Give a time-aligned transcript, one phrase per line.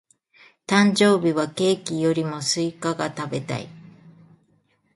[0.65, 3.67] 誕生日はケーキよりもスイカが食べたい。